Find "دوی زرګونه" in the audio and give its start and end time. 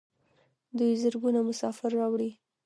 0.77-1.39